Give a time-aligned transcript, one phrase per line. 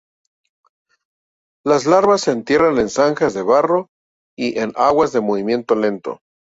[1.63, 3.89] Las larvas se entierran en zanjas de barro
[4.35, 6.21] y en aguas de movimiento lento.